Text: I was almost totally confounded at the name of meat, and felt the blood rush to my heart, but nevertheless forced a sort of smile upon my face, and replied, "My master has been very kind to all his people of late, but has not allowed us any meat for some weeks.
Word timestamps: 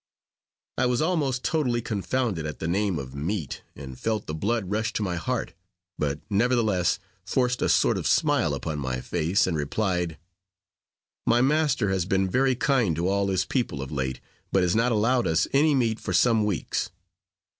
I 0.79 0.87
was 0.87 0.99
almost 0.99 1.43
totally 1.43 1.79
confounded 1.79 2.47
at 2.47 2.57
the 2.57 2.67
name 2.67 2.97
of 2.97 3.13
meat, 3.13 3.61
and 3.75 3.99
felt 3.99 4.25
the 4.25 4.33
blood 4.33 4.71
rush 4.71 4.91
to 4.93 5.03
my 5.03 5.15
heart, 5.15 5.53
but 5.99 6.21
nevertheless 6.27 6.97
forced 7.23 7.61
a 7.61 7.69
sort 7.69 7.99
of 7.99 8.07
smile 8.07 8.55
upon 8.55 8.79
my 8.79 8.99
face, 8.99 9.45
and 9.45 9.55
replied, 9.55 10.17
"My 11.27 11.41
master 11.41 11.91
has 11.91 12.05
been 12.05 12.27
very 12.27 12.55
kind 12.55 12.95
to 12.95 13.07
all 13.07 13.27
his 13.27 13.45
people 13.45 13.79
of 13.79 13.91
late, 13.91 14.19
but 14.51 14.63
has 14.63 14.75
not 14.75 14.91
allowed 14.91 15.27
us 15.27 15.47
any 15.53 15.75
meat 15.75 15.99
for 15.99 16.13
some 16.13 16.45
weeks. 16.45 16.89